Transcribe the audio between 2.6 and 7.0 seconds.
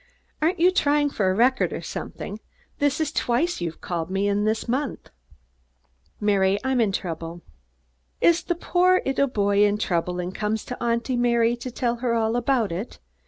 This is twice you've called on me this month." "Mary, I'm in